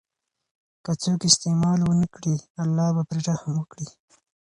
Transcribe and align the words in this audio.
که 0.83 0.91
څوک 1.03 1.19
استعمال 1.29 1.79
ونکړي، 1.85 2.35
الله 2.63 2.87
به 2.95 3.03
پرې 3.09 3.21
رحم 3.29 3.51
وکړي. 3.57 3.87